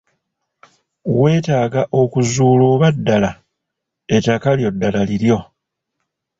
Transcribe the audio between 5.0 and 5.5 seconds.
liryo.